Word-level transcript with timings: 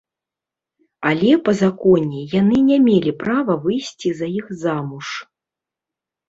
Але, 1.09 1.31
па 1.49 1.53
законе, 1.59 2.21
яны 2.39 2.57
не 2.71 2.79
мелі 2.87 3.11
права 3.25 3.53
выйсці 3.67 4.09
за 4.23 4.27
іх 4.39 4.45
замуж. 4.65 5.07